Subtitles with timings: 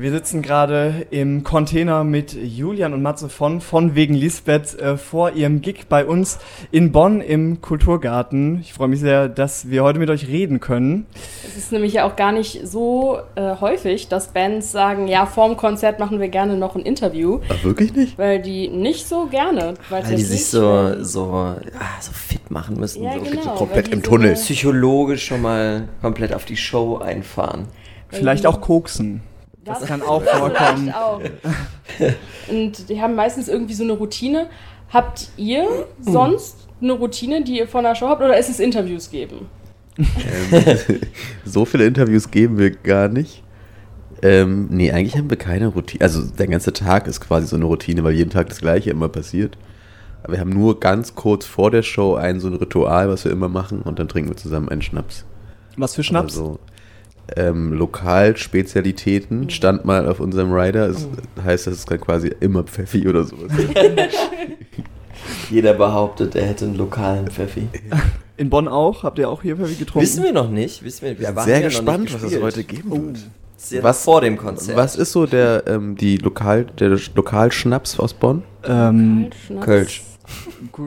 [0.00, 5.32] Wir sitzen gerade im Container mit Julian und Matze von von wegen Lisbeth äh, vor
[5.32, 6.38] ihrem Gig bei uns
[6.70, 8.60] in Bonn im Kulturgarten.
[8.60, 11.06] Ich freue mich sehr, dass wir heute mit euch reden können.
[11.44, 15.56] Es ist nämlich ja auch gar nicht so äh, häufig, dass Bands sagen, ja, vorm
[15.56, 17.40] Konzert machen wir gerne noch ein Interview.
[17.48, 18.16] Ach, wirklich nicht?
[18.16, 19.74] Weil die nicht so gerne.
[19.90, 21.56] Weil die sich so, so, ah,
[22.00, 23.02] so fit machen müssen.
[23.02, 24.34] Ja, so, genau, komplett im so Tunnel.
[24.34, 27.66] Psychologisch schon mal komplett auf die Show einfahren.
[28.10, 29.22] Vielleicht auch koksen.
[29.68, 30.90] Das, kann auch vorkommen.
[30.94, 31.20] Auch.
[32.48, 34.48] Und die haben meistens irgendwie so eine Routine.
[34.90, 39.10] Habt ihr sonst eine Routine, die ihr vor einer Show habt, oder ist es Interviews
[39.10, 39.48] geben?
[39.98, 41.00] Ähm,
[41.44, 43.42] so viele Interviews geben wir gar nicht.
[44.22, 46.02] Ähm, nee, eigentlich haben wir keine Routine.
[46.02, 49.08] Also der ganze Tag ist quasi so eine Routine, weil jeden Tag das Gleiche immer
[49.08, 49.56] passiert.
[50.22, 53.32] Aber wir haben nur ganz kurz vor der Show ein so ein Ritual, was wir
[53.32, 55.24] immer machen und dann trinken wir zusammen einen Schnaps.
[55.76, 56.36] Was für Schnaps?
[56.36, 56.58] Also,
[57.36, 60.88] ähm, Lokalspezialitäten stand mal auf unserem Rider.
[60.88, 61.06] Es
[61.44, 63.50] heißt, das ist dann quasi immer Pfeffi oder sowas.
[65.50, 67.68] Jeder behauptet, er hätte einen lokalen Pfeffi.
[68.36, 69.02] In Bonn auch?
[69.02, 70.06] Habt ihr auch hier Pfeffi getrunken?
[70.06, 70.82] Wissen wir noch nicht.
[70.84, 73.16] Wissen wir, wir waren Sehr ja noch gespannt, nicht was es heute geben wird.
[73.56, 74.76] Das ist ja Was- vor dem Konzert.
[74.76, 78.42] Was ist so der, ähm, die Lokal, der Lokalschnaps aus Bonn?
[78.64, 79.30] Ähm.
[79.60, 80.02] Kölsch.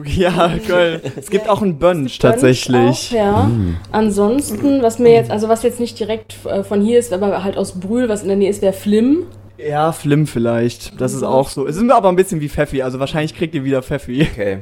[0.06, 1.00] Ja, Köln.
[1.16, 3.10] Es gibt auch einen Bönsch Bönsch tatsächlich.
[3.12, 3.50] Auch, ja.
[3.90, 7.56] Ansonsten, was mir jetzt, also was jetzt nicht direkt äh, von hier ist, aber halt
[7.56, 9.24] aus Brühl, was in der Nähe ist, der Flim.
[9.58, 11.00] Ja, Flim vielleicht.
[11.00, 11.66] Das ist auch so.
[11.66, 14.26] Es ist aber ein bisschen wie Pfeffi, also wahrscheinlich kriegt ihr wieder Pfeffi.
[14.32, 14.58] Okay.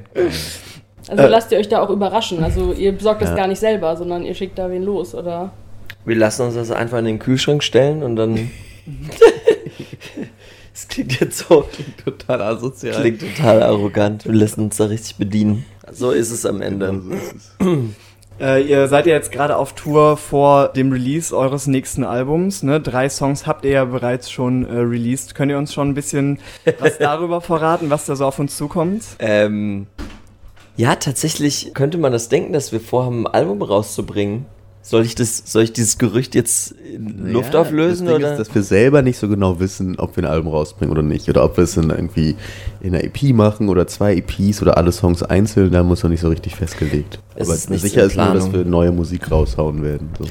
[1.09, 1.29] Also Äh.
[1.29, 2.45] lasst ihr euch da auch überraschen.
[2.45, 3.37] Also ihr besorgt das Ja.
[3.37, 5.51] gar nicht selber, sondern ihr schickt da wen los, oder?
[6.05, 8.51] Wir lassen uns das einfach in den Kühlschrank stellen und dann.
[10.81, 11.69] Das klingt jetzt so.
[12.03, 13.03] Total asozial.
[13.03, 14.25] Klingt total arrogant.
[14.25, 15.67] Wir lassen uns da richtig bedienen.
[15.93, 17.03] So ist es am Ende.
[17.03, 17.67] So ist es.
[18.41, 22.63] Äh, ihr seid ja jetzt gerade auf Tour vor dem Release eures nächsten Albums.
[22.63, 22.81] Ne?
[22.81, 25.35] Drei Songs habt ihr ja bereits schon äh, released.
[25.35, 26.39] Könnt ihr uns schon ein bisschen
[26.79, 29.05] was darüber verraten, was da so auf uns zukommt?
[29.19, 29.87] Ähm,
[30.79, 34.47] ja, tatsächlich könnte man das denken, dass wir vorhaben, ein Album rauszubringen.
[34.83, 38.33] Soll ich das, soll ich dieses Gerücht jetzt in Luft Ja, auflösen das Ding oder?
[38.33, 41.29] Ist, dass wir selber nicht so genau wissen, ob wir ein Album rausbringen oder nicht.
[41.29, 42.35] Oder ob wir es dann irgendwie
[42.81, 45.71] in einer EP machen oder zwei EPs oder alle Songs einzeln.
[45.73, 47.21] Da muss noch nicht so richtig festgelegt.
[47.35, 50.09] Es Aber ist sicher ist nur, dass wir neue Musik raushauen werden.
[50.19, 50.25] So.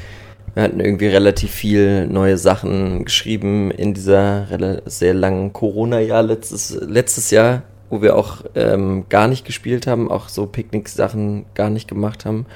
[0.54, 4.46] Wir hatten irgendwie relativ viel neue Sachen geschrieben in dieser
[4.84, 10.28] sehr langen Corona-Jahr letztes, letztes Jahr, wo wir auch ähm, gar nicht gespielt haben, auch
[10.28, 12.46] so Picknick-Sachen gar nicht gemacht haben.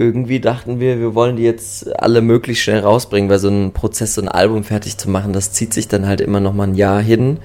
[0.00, 4.14] Irgendwie dachten wir, wir wollen die jetzt alle möglichst schnell rausbringen, weil so ein Prozess,
[4.14, 6.74] so ein Album fertig zu machen, das zieht sich dann halt immer noch mal ein
[6.74, 7.36] Jahr hin.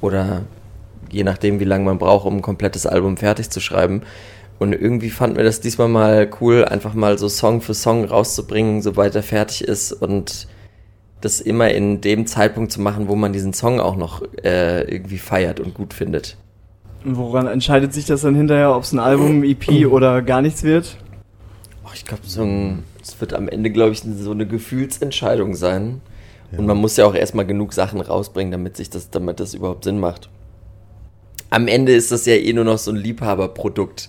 [0.00, 0.42] Oder
[1.10, 4.02] je nachdem, wie lange man braucht, um ein komplettes Album fertig zu schreiben.
[4.60, 8.82] Und irgendwie fanden wir das diesmal mal cool, einfach mal so Song für Song rauszubringen,
[8.82, 10.46] sobald er fertig ist und
[11.20, 15.18] das immer in dem Zeitpunkt zu machen, wo man diesen Song auch noch äh, irgendwie
[15.18, 16.36] feiert und gut findet.
[17.04, 20.62] Und woran entscheidet sich das dann hinterher, ob es ein Album, EP oder gar nichts
[20.62, 20.96] wird?
[21.90, 22.46] Oh, ich glaube, so
[23.02, 26.00] es wird am Ende, glaube ich, so eine Gefühlsentscheidung sein.
[26.56, 29.84] Und man muss ja auch erstmal genug Sachen rausbringen, damit sich das, damit das überhaupt
[29.84, 30.28] Sinn macht.
[31.48, 34.08] Am Ende ist das ja eh nur noch so ein Liebhaberprodukt.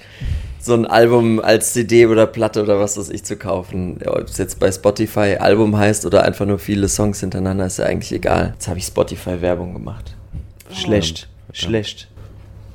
[0.59, 3.99] So ein Album als CD oder Platte oder was weiß ich zu kaufen.
[4.05, 7.85] Ob es jetzt bei Spotify Album heißt oder einfach nur viele Songs hintereinander, ist ja
[7.85, 8.51] eigentlich egal.
[8.53, 10.15] Jetzt habe ich Spotify-Werbung gemacht.
[10.71, 11.29] Schlecht.
[11.51, 12.10] Schlecht.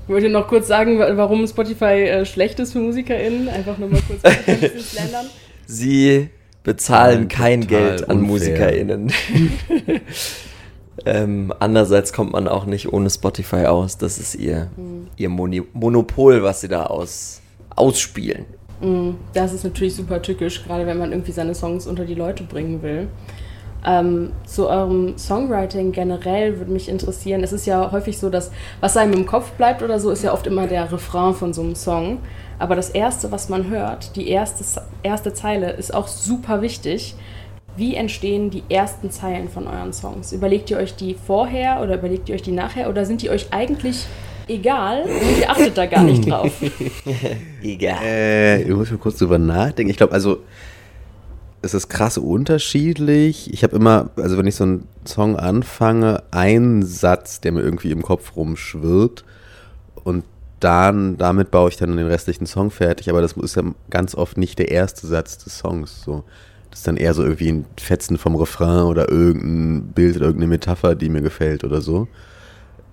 [0.06, 3.48] Ich wollte noch kurz sagen, wa- warum Spotify äh, schlecht ist für MusikerInnen.
[3.48, 5.26] Einfach nur mal kurz ein bisschen slandern.
[5.66, 6.28] Sie
[6.62, 8.28] bezahlen kein Geld an unfair.
[8.28, 9.12] MusikerInnen.
[11.04, 13.98] ähm, andererseits kommt man auch nicht ohne Spotify aus.
[13.98, 14.68] Das ist ihr,
[15.16, 17.40] ihr Moni Monopol, was sie da aus,
[17.74, 18.44] ausspielen.
[18.80, 22.44] Mm, Das ist natürlich super tückisch, gerade wenn man irgendwie seine Songs unter die Leute
[22.44, 23.08] bringen will.
[23.86, 27.44] Ähm, zu eurem Songwriting generell würde mich interessieren.
[27.44, 30.32] Es ist ja häufig so, dass was einem im Kopf bleibt oder so, ist ja
[30.32, 32.18] oft immer der Refrain von so einem Song.
[32.58, 34.64] Aber das Erste, was man hört, die erste,
[35.02, 37.14] erste Zeile, ist auch super wichtig.
[37.76, 40.32] Wie entstehen die ersten Zeilen von euren Songs?
[40.32, 43.52] Überlegt ihr euch die vorher oder überlegt ihr euch die nachher oder sind die euch
[43.52, 44.06] eigentlich
[44.48, 46.50] egal und ihr achtet da gar nicht drauf?
[47.62, 48.02] Egal.
[48.02, 49.90] Äh, ich muss mal kurz drüber nachdenken.
[49.90, 50.38] Ich glaube, also
[51.66, 53.52] es ist krass unterschiedlich.
[53.52, 57.90] Ich habe immer, also wenn ich so einen Song anfange, einen Satz, der mir irgendwie
[57.90, 59.24] im Kopf rumschwirrt
[60.04, 60.24] und
[60.60, 64.38] dann, damit baue ich dann den restlichen Song fertig, aber das ist ja ganz oft
[64.38, 66.02] nicht der erste Satz des Songs.
[66.02, 66.24] So.
[66.70, 70.50] Das ist dann eher so irgendwie ein Fetzen vom Refrain oder irgendein Bild oder irgendeine
[70.50, 72.08] Metapher, die mir gefällt oder so.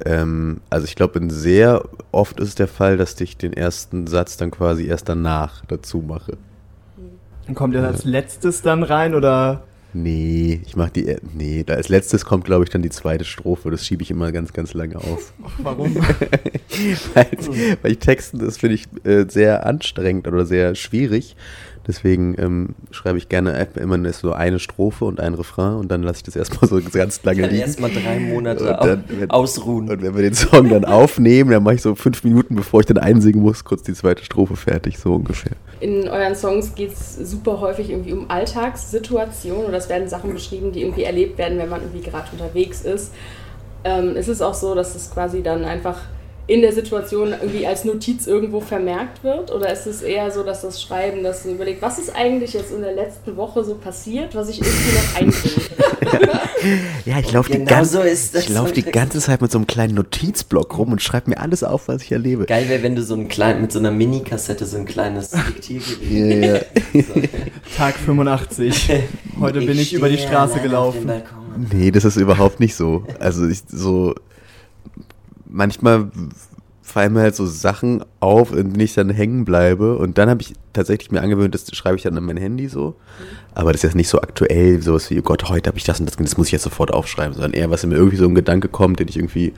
[0.06, 4.52] Ähm, also ich glaube, sehr oft ist der Fall, dass ich den ersten Satz dann
[4.52, 6.38] quasi erst danach dazu mache.
[7.48, 9.64] Und kommt ihr als letztes dann rein oder
[9.96, 11.18] Nee, ich mach die.
[11.36, 13.70] Nee, als letztes kommt, glaube ich, dann die zweite Strophe.
[13.70, 15.34] Das schiebe ich immer ganz, ganz lange auf.
[15.60, 15.96] Warum?
[17.14, 17.28] weil,
[17.82, 21.36] weil ich Texten, das finde ich äh, sehr anstrengend oder sehr schwierig.
[21.86, 26.18] Deswegen ähm, schreibe ich gerne immer so eine Strophe und ein Refrain und dann lasse
[26.20, 27.62] ich das erstmal so ganz lange Dann liegen.
[27.64, 29.90] erstmal drei Monate Und dann, wenn- ausruhen.
[29.90, 32.86] Und wenn wir den Song dann aufnehmen, dann mache ich so fünf Minuten, bevor ich
[32.86, 35.52] dann einsingen muss, kurz die zweite Strophe fertig, so ungefähr.
[35.82, 40.72] In euren Songs geht es super häufig irgendwie um Alltagssituationen oder es werden Sachen beschrieben,
[40.72, 43.12] die irgendwie erlebt werden, wenn man irgendwie gerade unterwegs ist.
[43.84, 45.98] Ähm, ist es auch so, dass es quasi dann einfach
[46.46, 49.50] in der Situation irgendwie als Notiz irgendwo vermerkt wird?
[49.52, 52.72] Oder ist es eher so, dass das Schreiben, das so überlegt, was ist eigentlich jetzt
[52.72, 56.40] in der letzten Woche so passiert, was ich irgendwie noch einbringe?
[57.06, 59.68] Ja, ich laufe Genau die, ganze- so ich lauf die ganze Zeit mit so einem
[59.68, 62.46] kleinen Notizblock rum und schreibe mir alles auf, was ich erlebe.
[62.46, 66.66] Geil wäre, wenn du so ein klein, mit so einer Mini-Kassette so ein kleines Diktiergerät.
[66.94, 67.04] Ja, ja.
[67.78, 68.92] Tag 85.
[69.40, 71.10] Heute bin ich über die Straße gelaufen.
[71.72, 73.04] Nee, das ist überhaupt nicht so.
[73.20, 74.16] Also ich so
[75.54, 76.10] manchmal
[76.82, 79.98] fallen mir halt so Sachen auf, in denen ich dann hängen bleibe.
[79.98, 82.96] Und dann habe ich tatsächlich mir angewöhnt, das schreibe ich dann an mein Handy so.
[83.56, 86.00] Aber das ist jetzt nicht so aktuell, sowas wie, oh Gott, heute habe ich das
[86.02, 88.36] und das, das muss ich jetzt sofort aufschreiben, sondern eher, was mir irgendwie so ein
[88.36, 89.54] Gedanke kommt, den ich irgendwie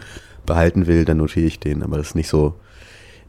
[0.45, 1.81] behalten will, dann notiere ich den.
[1.81, 2.53] Aber das ist nicht so,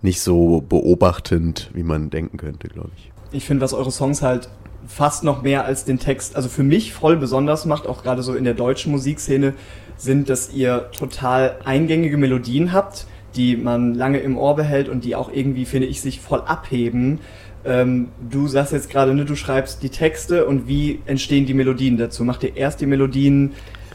[0.02, 3.10] nicht so beobachtend, wie man denken könnte, glaube ich.
[3.32, 4.50] Ich finde, was eure Songs halt
[4.86, 8.34] fast noch mehr als den Text, also für mich voll besonders macht, auch gerade so
[8.34, 9.54] in der deutschen Musikszene,
[9.96, 15.14] sind, dass ihr total eingängige Melodien habt, die man lange im Ohr behält und die
[15.14, 17.20] auch irgendwie, finde ich, sich voll abheben.
[17.64, 21.96] Ähm, du sagst jetzt gerade, ne, du schreibst die Texte und wie entstehen die Melodien
[21.96, 22.24] dazu?
[22.24, 23.52] Macht ihr erst die Melodien,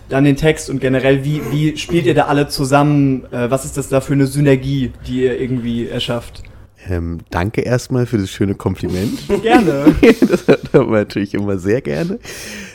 [0.09, 3.25] dann den Text und generell, wie, wie spielt ihr da alle zusammen?
[3.31, 6.43] Äh, was ist das da für eine Synergie, die ihr irgendwie erschafft?
[6.89, 9.19] Ähm, danke erstmal für das schöne Kompliment.
[9.41, 9.95] Gerne.
[10.01, 12.19] das hört man natürlich immer sehr gerne.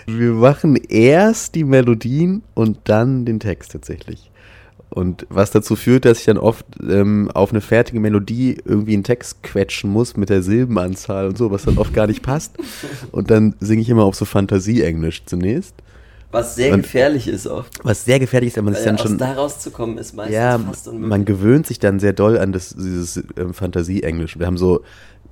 [0.06, 4.30] Wir machen erst die Melodien und dann den Text tatsächlich.
[4.88, 9.02] Und was dazu führt, dass ich dann oft ähm, auf eine fertige Melodie irgendwie einen
[9.02, 12.56] Text quetschen muss mit der Silbenanzahl und so, was dann oft gar nicht passt.
[13.10, 15.74] Und dann singe ich immer auf so Fantasie-Englisch zunächst.
[16.32, 17.72] Was sehr Und- gefährlich ist oft.
[17.84, 19.16] Was sehr gefährlich ist, wenn man sich dann schon.
[19.16, 21.08] da rauszukommen ist meistens Ja, fast unmöglich.
[21.08, 24.38] man gewöhnt sich dann sehr doll an das, dieses ähm, Fantasie-Englisch.
[24.38, 24.82] Wir haben so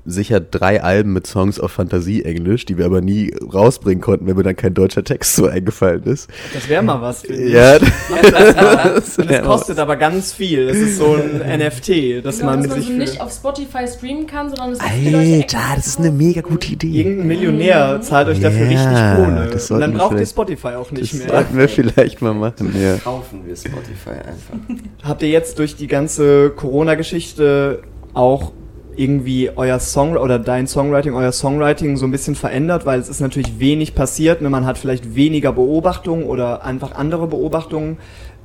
[0.05, 4.43] sicher drei Alben mit Songs auf Fantasie-Englisch, die wir aber nie rausbringen konnten, wenn mir
[4.43, 6.29] dann kein deutscher Text so eingefallen ist.
[6.53, 7.23] Das wäre mal was.
[7.29, 7.79] Ja,
[8.23, 10.67] Das, wär das kostet aber ganz viel.
[10.67, 13.87] Das ist so ein NFT, dass Genau, man dass man sich so nicht auf Spotify
[13.89, 16.89] streamen kann, sondern es Alter, das ist eine mega gute Idee.
[16.89, 19.49] irgendein Millionär zahlt euch dafür Ja, richtig Kohle.
[19.53, 21.29] das Und dann braucht ihr Spotify auch Das nicht mehr.
[21.29, 22.97] sollten wir vielleicht mal machen, ja.
[22.99, 24.77] Kaufen wir Spotify einfach.
[25.03, 27.83] Habt ihr jetzt durch die ganze Corona-Geschichte
[28.13, 28.53] auch
[28.97, 33.21] irgendwie euer Song oder dein Songwriting, euer Songwriting so ein bisschen verändert, weil es ist
[33.21, 34.51] natürlich wenig passiert, ne?
[34.51, 37.99] man hat vielleicht weniger Beobachtungen oder einfach andere Beobachtungen.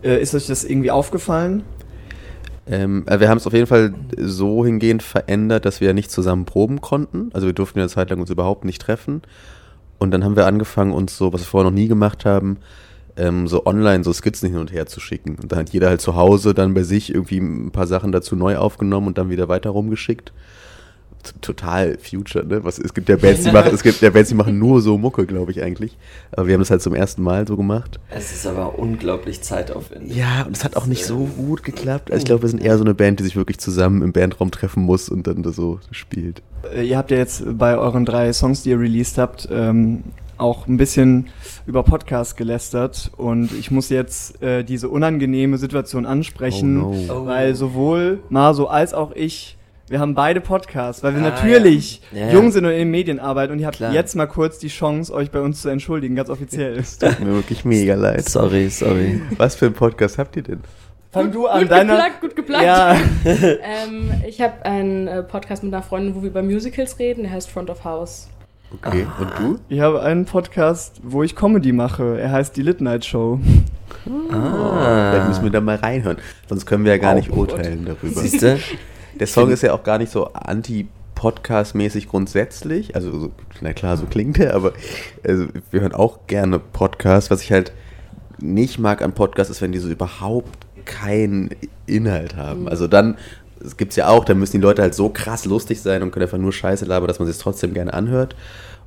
[0.04, 1.64] Äh, ist euch das irgendwie aufgefallen?
[2.68, 6.46] Ähm, äh, wir haben es auf jeden Fall so hingehend verändert, dass wir nicht zusammen
[6.46, 7.32] proben konnten.
[7.34, 9.22] Also wir durften ja eine Zeit lang uns überhaupt nicht treffen.
[9.98, 12.58] Und dann haben wir angefangen, uns so, was wir vorher noch nie gemacht haben,
[13.20, 15.38] ähm, so online so Skizzen hin und her zu schicken.
[15.42, 18.36] Und dann hat jeder halt zu Hause dann bei sich irgendwie ein paar Sachen dazu
[18.36, 20.32] neu aufgenommen und dann wieder weiter rumgeschickt.
[21.22, 22.64] T- Total Future, ne?
[22.64, 24.98] Was, es gibt ja Bands, die machen, es gibt ja Bands, die machen nur so
[24.98, 25.98] Mucke, glaube ich eigentlich.
[26.32, 28.00] Aber wir haben das halt zum ersten Mal so gemacht.
[28.10, 30.16] Es ist aber unglaublich zeitaufwendig.
[30.16, 32.10] Ja, und es hat auch nicht so Ähm, gut geklappt.
[32.10, 34.50] Also ich glaube, wir sind eher so eine Band, die sich wirklich zusammen im Bandraum
[34.50, 36.42] treffen muss und dann da so spielt.
[36.74, 40.04] Äh, Ihr habt ja jetzt bei euren drei Songs, die ihr released habt, ähm,
[40.38, 41.28] auch ein bisschen
[41.68, 47.14] über Podcast gelästert und ich muss jetzt äh, diese unangenehme Situation ansprechen, Oh no.
[47.24, 47.26] Oh.
[47.26, 49.58] weil sowohl Marso als auch ich,
[49.90, 52.28] wir haben beide Podcasts, weil wir Ah, natürlich ja.
[52.28, 53.92] Ja, jung sind und in den Medien arbeiten und ihr habt Klar.
[53.94, 56.84] jetzt mal kurz die Chance, euch bei uns zu entschuldigen, ganz offiziell.
[57.00, 58.30] Tut mir wirklich mega leid.
[58.30, 59.22] Sorry, sorry.
[59.38, 60.60] Was für einen Podcast habt ihr denn?
[61.12, 61.94] Fang du an, Gut deiner...
[61.94, 62.64] geplagt, gut geplagt.
[62.66, 67.24] Ja, Ähm, ich habe einen äh, Podcast mit einer Freundin, wo wir über Musicals reden,
[67.24, 68.28] der heißt Front of House.
[68.72, 69.60] Okay, und du?
[69.70, 72.20] ich habe einen Podcast, wo ich Comedy mache.
[72.20, 73.40] Er heißt die Lit Night Show.
[74.06, 76.18] Vielleicht müssen wir da mal reinhören.
[76.48, 77.54] Sonst können wir ja gar Oh, nicht oh Gott.
[77.54, 78.08] urteilen darüber.
[78.22, 78.60] Siehst du?
[79.20, 82.94] Der Song ist ja auch gar nicht so anti-Podcast-mäßig grundsätzlich.
[82.96, 84.74] Also, so, na klar, so klingt er, aber
[85.28, 87.32] also, wir hören auch gerne Podcasts.
[87.32, 87.74] Was ich halt
[88.38, 91.50] nicht mag an Podcasts ist, wenn die so überhaupt keinen
[91.86, 92.68] Inhalt haben.
[92.68, 93.18] Also dann,
[93.64, 96.24] es gibt's ja auch, da müssen die Leute halt so krass lustig sein und können
[96.24, 98.36] einfach nur Scheiße labern, dass man sich trotzdem gerne anhört.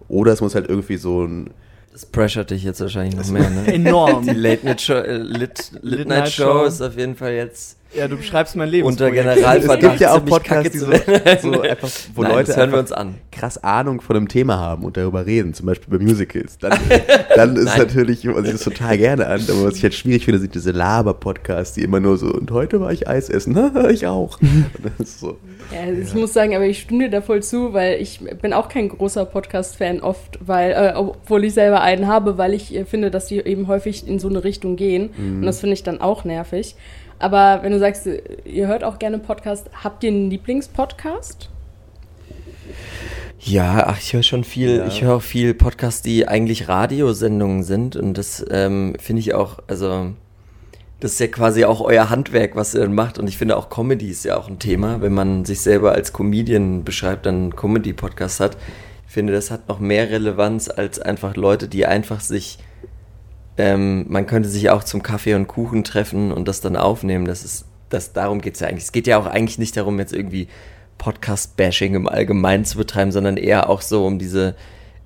[0.09, 1.51] Oder es muss halt irgendwie so ein
[1.93, 3.73] Das pressure dich jetzt wahrscheinlich noch mehr, ne?
[3.73, 4.27] Enorm.
[4.27, 6.65] Die Late Night Show, äh, Lit, Lit, Lit Night Night Show Show.
[6.65, 7.77] ist auf jeden Fall jetzt.
[7.95, 8.87] Ja, du beschreibst mein Leben.
[8.87, 10.87] Unter Es Generalverdacht gibt ja auch Podcasts, die so,
[11.43, 13.17] so einfach, wo Nein, Leute das hören wir uns an.
[13.31, 16.57] krass Ahnung von einem Thema haben und darüber reden, zum Beispiel bei Musicals.
[16.59, 16.79] Dann,
[17.37, 17.79] dann ist Nein.
[17.79, 20.71] natürlich, man sich das total gerne an, aber was ich halt schwierig finde, sind diese
[20.71, 23.59] Laber-Podcasts, die immer nur so, und heute war ich Eis essen,
[23.91, 24.41] ich auch.
[24.41, 24.67] Und
[24.99, 25.37] das ist so,
[25.73, 28.55] Ja, also ich muss sagen, aber ich stimme dir da voll zu, weil ich bin
[28.55, 32.87] auch kein großer Podcast-Fan oft, weil, äh, obwohl ich selber einen habe, weil ich äh,
[32.87, 35.11] finde, dass die eben häufig in so eine Richtung gehen.
[35.19, 36.75] Und das finde ich dann auch nervig.
[37.23, 38.09] Aber wenn du sagst,
[38.45, 41.49] ihr hört auch gerne Podcast, habt ihr einen Lieblingspodcast?
[43.38, 44.87] Ja, ach, ich höre schon viel, Ja.
[44.88, 49.59] ich höre auch viel Podcasts, die eigentlich Radiosendungen sind und das ähm, finde ich auch,
[49.69, 50.12] also
[51.00, 53.69] das ist ja quasi auch euer Handwerk, was ihr dann macht und ich finde auch
[53.69, 57.57] Comedy ist ja auch ein Thema, wenn man sich selber als Comedian beschreibt, dann einen
[57.57, 58.57] Comedy-Podcast hat.
[59.07, 62.59] Ich finde, das hat noch mehr Relevanz als einfach Leute, die einfach sich,
[63.59, 67.25] ähm, man könnte sich auch zum Kaffee und Kuchen treffen und das dann aufnehmen.
[67.27, 68.85] Das ist, das, darum geht's ja eigentlich.
[68.85, 70.49] Es geht ja auch eigentlich nicht darum, jetzt irgendwie
[70.99, 74.55] Podcast-Bashing im Allgemeinen zu betreiben, sondern eher auch so um diese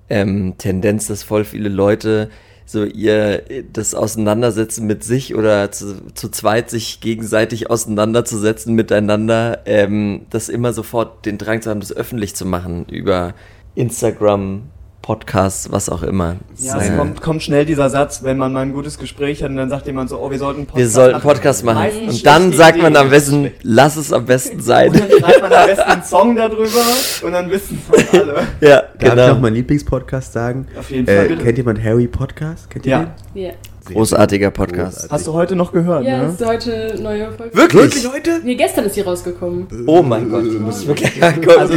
[0.09, 2.31] ähm, Tendenz, dass voll viele Leute
[2.67, 10.27] so ihr das Auseinandersetzen mit sich oder zu, zu zweit sich gegenseitig auseinanderzusetzen miteinander, ähm,
[10.31, 13.35] das immer sofort den Drang zu haben, das öffentlich zu machen über
[13.77, 14.63] Instagram,
[15.07, 16.35] Podcasts, was auch immer.
[16.59, 19.57] Ja, es kommt, kommt schnell dieser Satz, wenn man mal ein gutes Gespräch hat und
[19.57, 21.21] dann sagt jemand so, oh, wir sollten einen Podcast wir sollten.
[21.21, 21.79] Podcast machen.
[21.79, 24.91] Meistens Und dann sagt man am besten, lass es am besten sein.
[24.91, 26.81] Und dann schreibt man am besten einen Song darüber
[27.23, 28.49] und dann wissen es alle.
[28.61, 30.67] ja, Darf ich noch meinen Lieblingspodcast sagen?
[30.77, 31.31] Auf jeden Fall.
[31.31, 32.69] Äh, kennt jemand Harry Podcast?
[32.69, 33.15] Kennt ihr Ja.
[33.35, 33.51] Ja.
[33.95, 34.93] Großartiger Podcast.
[34.95, 35.13] Großartig.
[35.13, 36.25] Hast du heute noch gehört, Ja, ne?
[36.27, 37.57] das ist heute eine neue Folge.
[37.57, 38.09] Wirklich?
[38.13, 38.41] heute?
[38.45, 39.67] Nee, gestern ist sie rausgekommen.
[39.87, 41.59] Oh mein Gott, die muss ich wirklich angucken.
[41.59, 41.75] Also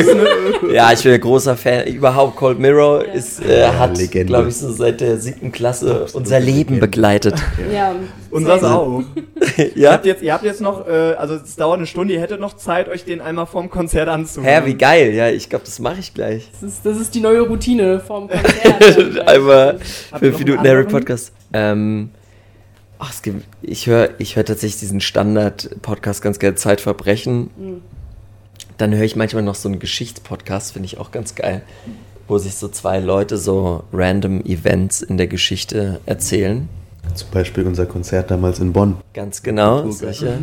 [0.71, 1.87] ja, ich bin ein großer Fan.
[1.87, 3.13] Überhaupt Cold Mirror Ja.
[3.13, 6.79] ist, äh, hat, glaube ich, so seit der siebten Klasse Absolute unser Leben Legende.
[6.87, 7.35] begleitet.
[7.73, 7.93] Ja.
[8.31, 8.75] unseres same.
[8.75, 9.03] auch.
[9.57, 9.91] Ihr ja?
[9.93, 12.55] habt jetzt, ihr habt jetzt noch, äh, also es dauert eine Stunde, ihr hättet noch
[12.55, 14.63] Zeit, euch den einmal vorm Konzert anzuhören.
[14.63, 15.13] Hä, wie geil.
[15.13, 16.49] Ja, ich glaube, das mache ich gleich.
[16.59, 19.27] Das ist, das ist die neue Routine vom Konzert.
[19.27, 19.79] Einmal
[20.13, 20.83] ihr fünf Minuten Harry?
[20.85, 21.33] Podcast.
[21.53, 22.09] Ähm,
[22.99, 27.49] ach, es gibt, ich höre ich hör tatsächlich diesen Standard-Podcast ganz gerne Zeitverbrechen.
[27.57, 27.81] Mhm.
[28.77, 31.63] Dann höre ich manchmal noch so einen Geschichtspodcast, finde ich auch ganz geil,
[32.27, 36.69] wo sich so zwei Leute so random Events in der Geschichte erzählen.
[37.15, 38.97] Zum Beispiel unser Konzert damals in Bonn.
[39.13, 39.83] Ganz genau.
[39.83, 40.39] Oh, Solche.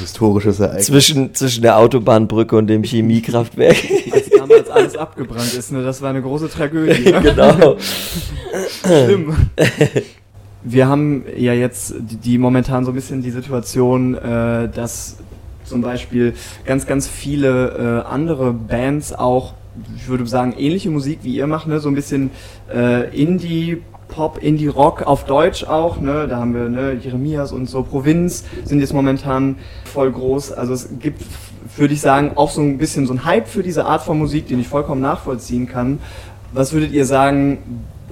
[0.00, 0.86] Historisches Ereignis.
[0.86, 3.76] zwischen, zwischen der Autobahnbrücke und dem Chemiekraftwerk.
[4.42, 5.82] Als damals alles abgebrannt ist, ne?
[5.82, 7.10] Das war eine große Tragödie.
[7.10, 7.20] Ne?
[7.22, 7.76] genau.
[8.84, 9.36] Schlimm.
[10.64, 15.16] Wir haben ja jetzt die, die momentan so ein bisschen die Situation, äh, dass
[15.64, 16.34] zum Beispiel
[16.64, 19.54] ganz, ganz viele äh, andere Bands auch,
[19.96, 21.80] ich würde sagen, ähnliche Musik wie ihr macht, ne?
[21.80, 22.30] so ein bisschen
[22.72, 23.82] äh, Indie,
[24.12, 26.28] Pop, Indie Rock auf Deutsch auch, ne?
[26.28, 30.52] Da haben wir ne, Jeremias und so Provinz sind jetzt momentan voll groß.
[30.52, 31.22] Also es gibt,
[31.76, 34.48] würde ich sagen, auch so ein bisschen so ein Hype für diese Art von Musik,
[34.48, 35.98] den ich vollkommen nachvollziehen kann.
[36.52, 37.58] Was würdet ihr sagen,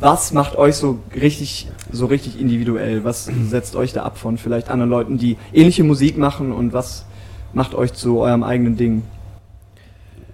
[0.01, 3.05] was macht euch so richtig, so richtig individuell?
[3.05, 7.05] Was setzt euch da ab von vielleicht anderen Leuten, die ähnliche Musik machen und was
[7.53, 9.03] macht euch zu eurem eigenen Ding?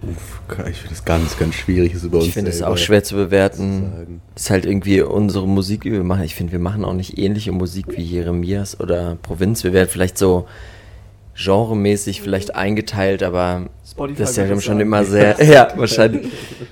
[0.01, 3.03] Uff, ich finde das ganz, ganz schwierig, das über uns Ich finde es auch schwer
[3.03, 4.21] zu bewerten.
[4.33, 6.23] Das ist halt irgendwie unsere Musik, die wir machen.
[6.23, 9.63] Ich finde, wir machen auch nicht ähnliche Musik wie Jeremias oder Provinz.
[9.63, 10.47] Wir werden vielleicht so
[11.37, 14.79] genremäßig vielleicht eingeteilt, aber Spotify das ist ja schon sagen.
[14.79, 16.27] immer sehr, ja, wahrscheinlich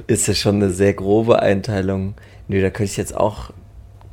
[0.07, 2.15] ist das schon eine sehr grobe Einteilung.
[2.47, 3.51] Nö, da könnte ich jetzt auch,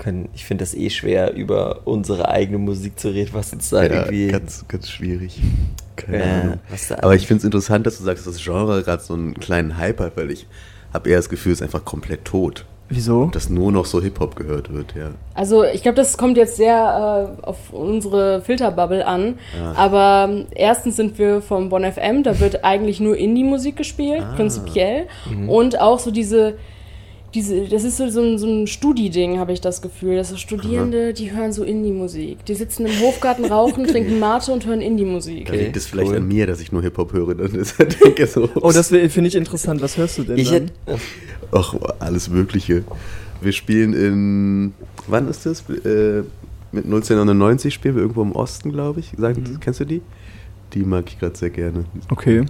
[0.03, 3.85] können, ich finde das eh schwer, über unsere eigene Musik zu reden, was uns da
[3.85, 5.41] Ja, irgendwie, ganz, ganz schwierig.
[5.97, 9.03] Keine äh, da Aber ich finde es interessant, dass du sagst, dass das Genre gerade
[9.03, 10.47] so einen kleinen Hype hat, weil ich
[10.93, 12.65] habe eher das Gefühl, es ist einfach komplett tot.
[12.89, 13.27] Wieso?
[13.27, 15.13] Dass nur noch so Hip-Hop gehört wird, ja.
[15.33, 19.39] Also ich glaube, das kommt jetzt sehr äh, auf unsere Filterbubble an.
[19.57, 19.73] Ja.
[19.77, 24.35] Aber ähm, erstens sind wir vom Bonn FM, da wird eigentlich nur Indie-Musik gespielt, Ah.
[24.35, 25.07] prinzipiell.
[25.47, 26.55] Und auch so diese,
[27.35, 30.17] diese, das ist so, so ein, so ein Studi-Ding, habe ich das Gefühl.
[30.17, 32.45] Dass so Studierende, die hören so Indie-Musik.
[32.45, 35.47] Die sitzen im Hofgarten, rauchen, trinken Mate und hören Indie-Musik.
[35.47, 36.17] Da Okay, liegt es vielleicht cool.
[36.19, 37.35] an mir, dass ich nur Hip-Hop höre.
[37.35, 39.81] Dann ist denke so, Oh, das finde ich interessant.
[39.81, 40.71] Was hörst du denn ich dann?
[40.87, 41.01] hätte,
[41.53, 42.85] Ach, alles Mögliche.
[43.41, 44.75] Wir spielen in.
[45.09, 45.61] Wann ist das?
[45.69, 46.23] Äh,
[46.71, 49.13] mit 1999 spielen wir irgendwo im Osten, glaube ich.
[49.19, 49.59] Sag, Mhm.
[49.61, 50.01] Kennst du die?
[50.75, 51.85] Die mag ich gerade sehr gerne.
[52.11, 52.45] Okay.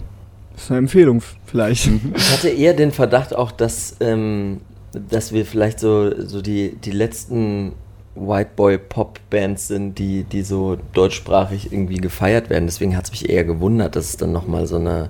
[0.54, 1.90] Das ist eine Empfehlung vielleicht.
[2.14, 4.58] Ich hatte eher den Verdacht auch, dass, ähm,
[4.92, 7.72] dass wir vielleicht so, so die, die letzten
[8.14, 12.66] White Boy Pop Bands sind, die, die so deutschsprachig irgendwie gefeiert werden.
[12.66, 15.08] Deswegen hat es mich eher gewundert, dass es dann nochmal so eine,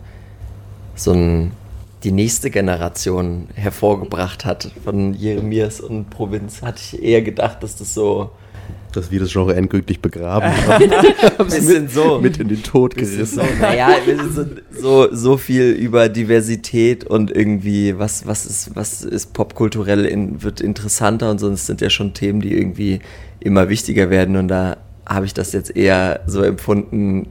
[0.94, 1.52] so ein,
[2.04, 6.62] die nächste Generation hervorgebracht hat von Jeremias und Provinz.
[6.62, 8.30] Hatte ich eher gedacht, dass das so
[8.92, 10.90] Dass wir das Genre endgültig begraben haben.
[11.46, 12.20] Bisschen so.
[12.20, 13.26] mit in den Tod gerissen.
[13.26, 18.76] so, naja, wir sind so, so, so viel über Diversität und irgendwie, was, was ist,
[18.76, 23.00] was ist popkulturell, in, wird interessanter und sonst sind ja schon Themen, die irgendwie
[23.40, 24.76] immer wichtiger werden und da
[25.06, 27.26] habe ich das jetzt eher so empfunden,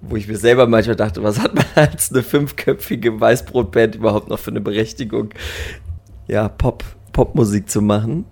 [0.00, 4.38] wo ich mir selber manchmal dachte, was hat man als eine fünfköpfige Weißbrotband überhaupt noch
[4.38, 5.30] für eine Berechtigung,
[6.26, 8.24] ja, Pop, Popmusik zu machen?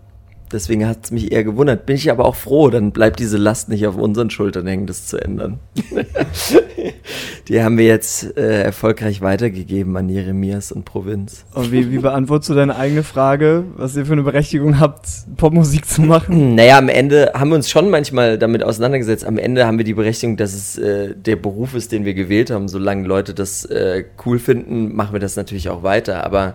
[0.52, 1.86] Deswegen hat es mich eher gewundert.
[1.86, 5.06] Bin ich aber auch froh, dann bleibt diese Last nicht auf unseren Schultern hängen, das
[5.06, 5.60] zu ändern.
[7.48, 11.44] Die haben wir jetzt äh, erfolgreich weitergegeben an Jeremias und Provinz.
[11.54, 15.86] Und wie, wie beantwortest du deine eigene Frage, was ihr für eine Berechtigung habt, Popmusik
[15.86, 16.54] zu machen?
[16.54, 19.24] Naja, am Ende haben wir uns schon manchmal damit auseinandergesetzt.
[19.24, 22.50] Am Ende haben wir die Berechtigung, dass es äh, der Beruf ist, den wir gewählt
[22.50, 22.68] haben.
[22.68, 26.24] Solange Leute das äh, cool finden, machen wir das natürlich auch weiter.
[26.24, 26.54] Aber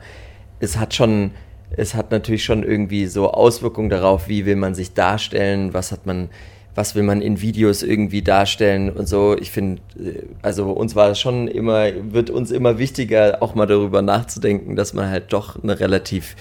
[0.60, 1.32] es hat schon,
[1.78, 6.06] es hat natürlich schon irgendwie so Auswirkungen darauf, wie will man sich darstellen, was hat
[6.06, 6.30] man,
[6.74, 9.38] was will man in Videos irgendwie darstellen und so.
[9.38, 13.66] Ich finde, äh, also uns war es schon immer, wird uns immer wichtiger, auch mal
[13.66, 16.36] darüber nachzudenken, dass man halt doch eine relativ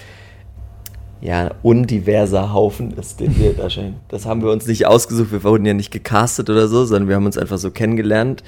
[1.21, 3.95] ja, undiverser Haufen ist, den wir da scheinen.
[4.09, 7.15] Das haben wir uns nicht ausgesucht, wir wurden ja nicht gecastet oder so, sondern wir
[7.15, 8.43] haben uns einfach so kennengelernt.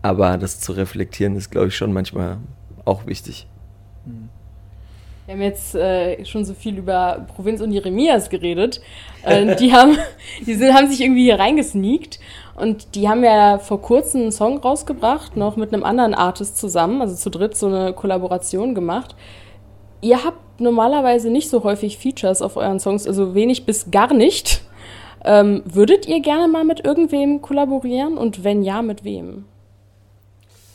[0.00, 2.38] Aber das zu reflektieren ist, glaube ich, schon manchmal
[2.84, 3.46] auch wichtig.
[5.32, 8.82] Wir haben jetzt äh, schon so viel über Provinz und Jeremias geredet.
[9.22, 9.96] Äh, die haben,
[10.46, 12.20] die sind, haben sich irgendwie hier reingesneakt
[12.54, 17.00] und die haben ja vor kurzem einen Song rausgebracht, noch mit einem anderen Artist zusammen,
[17.00, 19.16] also zu dritt so eine Kollaboration gemacht.
[20.02, 24.66] Ihr habt normalerweise nicht so häufig Features auf euren Songs, also wenig bis gar nicht.
[25.24, 29.46] Ähm, würdet ihr gerne mal mit irgendwem kollaborieren und wenn ja, mit wem?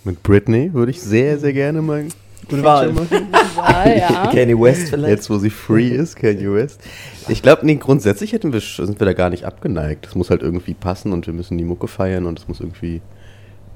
[0.04, 2.08] Mit Britney würde ich sehr, sehr gerne mal
[2.50, 2.94] Gute Wahl.
[2.94, 3.28] machen.
[3.86, 4.28] Ja.
[4.32, 5.10] Kanye West vielleicht?
[5.10, 6.82] Jetzt, wo sie free ist, Kanye West.
[7.28, 10.08] Ich glaube, nee, grundsätzlich hätten wir, sind wir da gar nicht abgeneigt.
[10.08, 13.02] Es muss halt irgendwie passen und wir müssen die Mucke feiern und es muss irgendwie,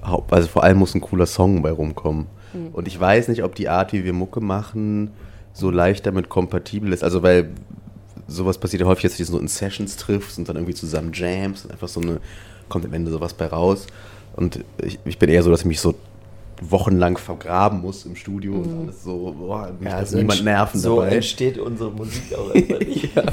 [0.01, 2.27] also vor allem muss ein cooler Song bei rumkommen.
[2.73, 5.11] Und ich weiß nicht, ob die Art, wie wir Mucke machen,
[5.53, 7.03] so leicht damit kompatibel ist.
[7.03, 7.49] Also, weil
[8.27, 11.11] sowas passiert ja häufig, dass du dich so in Sessions triffst und dann irgendwie zusammen
[11.13, 12.19] jams und einfach so eine,
[12.69, 13.87] kommt am Ende sowas bei raus.
[14.35, 15.95] Und ich, ich bin eher so, dass ich mich so
[16.63, 20.79] wochenlang vergraben muss im Studio und alles so, boah, mich Ja, darf so niemand nerven
[20.79, 21.15] so dabei.
[21.15, 23.15] entsteht unsere Musik auch einfach nicht.
[23.15, 23.23] ja.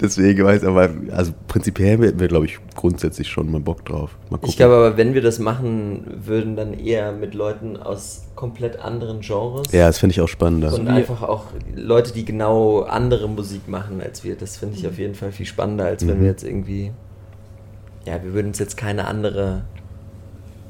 [0.00, 4.18] Deswegen weiß ich aber, also prinzipiell hätten wir, glaube ich, grundsätzlich schon mal Bock drauf.
[4.28, 4.50] Mal gucken.
[4.50, 9.20] Ich glaube aber, wenn wir das machen würden, dann eher mit Leuten aus komplett anderen
[9.20, 9.72] Genres.
[9.72, 10.74] ja, das finde ich auch spannender.
[10.74, 11.44] Und einfach auch
[11.74, 14.36] Leute, die genau andere Musik machen als wir.
[14.36, 16.22] Das finde ich auf jeden Fall viel spannender, als wenn Mhm.
[16.22, 16.92] wir jetzt irgendwie.
[18.06, 19.62] Ja, wir würden uns jetzt keine andere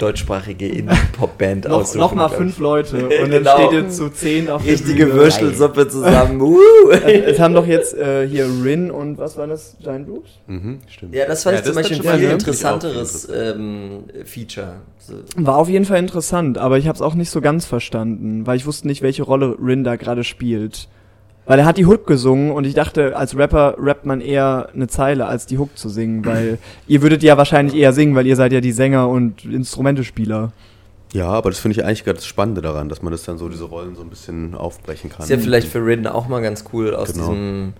[0.01, 1.99] deutschsprachige Indie-Pop-Band Noch, aussuchen.
[1.99, 2.57] noch mal glaub fünf.
[2.59, 3.57] Leute und dann Genau.
[3.57, 5.13] steht ihr zu zehn auf Richtige.
[5.13, 6.41] Würstelsuppe zusammen.
[6.41, 6.57] Uh.
[6.91, 9.77] Es haben doch jetzt äh, hier Rin und was war das?
[9.81, 10.29] Giant Boobs?
[10.47, 11.13] Mhm, stimmt.
[11.15, 14.73] Ja, das fand Ja, ich zum das ist Beispiel dann ein viel interessanteres ähm, Feature.
[14.99, 15.13] So.
[15.35, 18.57] War auf jeden Fall interessant, aber ich habe es auch nicht so ganz verstanden, weil
[18.57, 20.87] ich wusste nicht, welche Rolle Rin da gerade spielt.
[21.45, 24.87] Weil er hat die Hook gesungen und ich dachte, als Rapper rappt man eher eine
[24.87, 28.35] Zeile, als die Hook zu singen, weil ihr würdet ja wahrscheinlich eher singen, weil ihr
[28.35, 30.51] seid ja die Sänger und Instrumentespieler.
[31.13, 33.49] Ja, aber das finde ich eigentlich gerade das Spannende daran, dass man das dann so,
[33.49, 35.23] diese Rollen so ein bisschen aufbrechen kann.
[35.23, 37.27] Ist ja vielleicht für Rin auch mal ganz cool, aus Genau.
[37.29, 37.73] diesem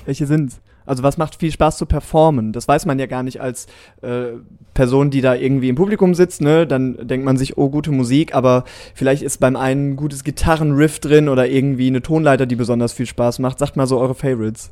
[0.05, 0.59] Welche sind's?
[0.85, 2.51] Also was macht viel Spaß zu performen?
[2.51, 3.67] Das weiß man ja gar nicht als
[4.01, 4.37] äh,
[4.73, 6.65] Person, die da irgendwie im Publikum sitzt, ne?
[6.65, 8.63] Dann denkt man sich, oh, gute Musik, aber
[8.95, 13.05] vielleicht ist beim einen ein gutes Gitarrenriff drin oder irgendwie eine Tonleiter, die besonders viel
[13.05, 13.59] Spaß macht.
[13.59, 14.71] Sagt mal so eure Favorites.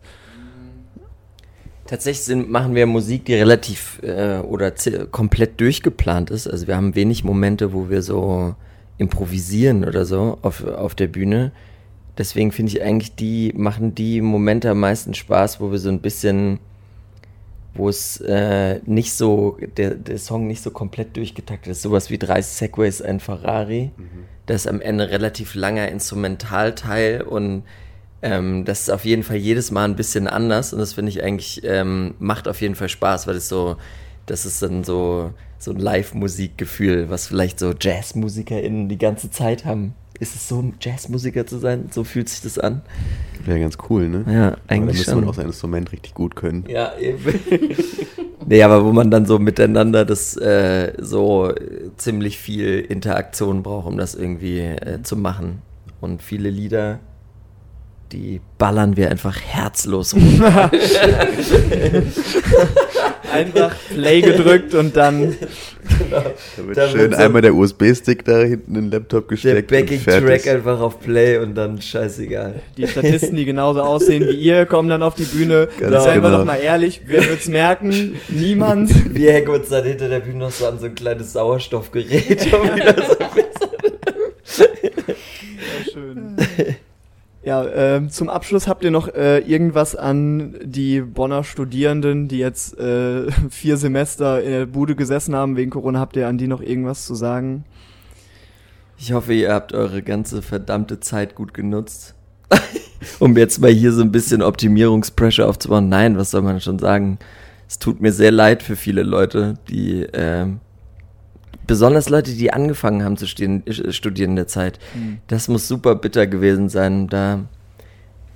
[1.88, 4.74] Tatsächlich sind, machen wir Musik, die relativ äh, oder
[5.12, 6.48] komplett durchgeplant ist.
[6.48, 8.56] Also wir haben wenig Momente, wo wir so
[8.98, 11.52] improvisieren oder so auf, auf der Bühne.
[12.18, 16.02] Deswegen finde ich eigentlich, die machen die Momente am meisten Spaß, wo wir so ein
[16.02, 16.60] bisschen,
[17.74, 21.84] wo es äh, nicht so, der, der Song nicht so komplett durchgetaktet ist.
[21.84, 23.92] Sowas wie drei Segways, ein Ferrari.
[24.48, 27.64] Das ist am Ende relativ langer Instrumentalteil und
[28.22, 31.24] ähm, das ist auf jeden Fall jedes Mal ein bisschen anders und das finde ich
[31.24, 33.78] eigentlich, ähm, macht auf jeden Fall Spaß, weil es so,
[34.26, 39.94] das ist dann so, so ein Live-Musikgefühl, was vielleicht so JazzmusikerInnen die ganze Zeit haben.
[40.20, 41.90] Ist es so, Jazzmusiker zu sein?
[41.92, 42.82] So fühlt sich das an?
[43.46, 44.26] Wäre ganz cool, ne?
[44.28, 46.66] Ja, Aber da eigentlich müsste man auch sein Instrument richtig gut können.
[46.68, 47.20] Ja, eben.
[48.48, 51.54] nee, aber wo man dann so miteinander das äh, so
[51.98, 55.62] ziemlich viel Interaktion braucht, um das irgendwie äh, zu machen.
[56.02, 57.00] Und viele Lieder,
[58.12, 60.42] die ballern wir einfach herzlos rum.
[63.32, 65.36] Einfach Play gedrückt und dann
[66.10, 66.24] Da
[66.66, 69.72] wird Da schön wird so- einmal der USB-Stick da hinten in den Laptop Der gesteckt.
[69.72, 72.62] und Backing-Track einfach auf Play und dann scheißegal.
[72.78, 75.68] die Statisten, die genauso aussehen wie ihr, kommen dann auf die Bühne.
[75.80, 76.38] Ganz Seien wir genau.
[76.40, 78.16] doch mal ehrlich, wer wird's merken?
[78.30, 78.92] Niemand.
[79.14, 82.48] Wir hängen uns dann hinter der Bühne noch so an so ein kleines Sauerstoffgerät.
[82.54, 84.64] um wieder so
[85.92, 86.36] Schön.
[87.48, 92.78] Ja, ähm, zum Abschluss habt ihr noch äh, irgendwas an die Bonner Studierenden, die jetzt
[92.78, 96.60] äh, vier Semester in der Bude gesessen haben wegen Corona, habt ihr an die noch
[96.60, 97.64] irgendwas zu sagen?
[98.98, 102.16] Ich hoffe, ihr habt eure ganze verdammte Zeit gut genutzt.
[103.20, 105.88] um jetzt mal hier so ein bisschen Optimierungspressure aufzubauen.
[105.88, 107.18] Nein, was soll man schon sagen?
[107.70, 110.60] Es tut mir sehr leid für viele Leute, die, ähm,
[111.68, 114.80] besonders Leute, die angefangen haben zu studieren, äh, studieren in der Zeit.
[115.28, 117.08] Das muss super bitter gewesen sein.
[117.08, 117.42] Da,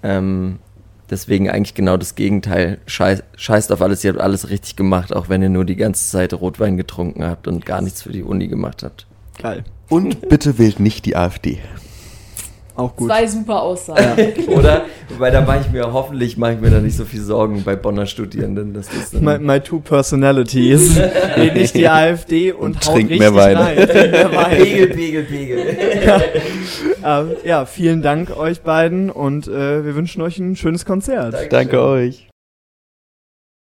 [0.04, 0.60] ähm,
[1.10, 2.80] deswegen eigentlich genau das Gegenteil.
[2.86, 6.10] Scheiß, scheißt auf alles, ihr habt alles richtig gemacht, auch wenn ihr nur die ganze
[6.10, 9.08] Zeit Rotwein getrunken habt und gar nichts für die Uni gemacht habt.
[9.42, 9.64] Geil.
[9.90, 11.60] Und bitte wählt nicht die AfD.
[12.82, 13.10] Auch gut.
[13.10, 14.34] Zwei super Aussagen.
[14.48, 14.86] Oder?
[15.10, 17.76] Wobei da mache ich mir, hoffentlich mache ich mir da nicht so viel Sorgen bei
[17.76, 18.74] Bonner Studierenden.
[18.74, 20.96] Das dann My, my two personalities.
[21.36, 23.58] Wählt nicht die AfD und, Und richtig mehr Wein.
[23.58, 23.76] rein.
[23.76, 24.58] Trinkt mehr Wein.
[24.58, 25.60] Pegel, Pegel, Pegel.
[27.06, 31.36] Ähm, ja, vielen Dank euch beiden und äh, wir wünschen euch ein schönes Konzert.
[31.52, 32.31] Danke euch.